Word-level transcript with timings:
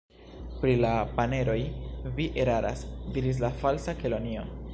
"Pri 0.61 0.71
la 0.85 0.93
paneroj 1.19 1.57
vi 2.17 2.27
eraras," 2.45 2.83
diris 3.19 3.45
la 3.47 3.55
Falsa 3.63 3.99
Kelonio. 4.03 4.53